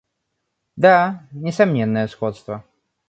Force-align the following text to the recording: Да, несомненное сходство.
Да, 0.77 1.27
несомненное 1.31 2.07
сходство. 2.07 2.63